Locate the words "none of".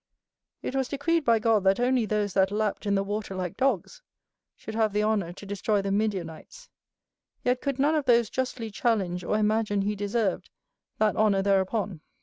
7.77-8.05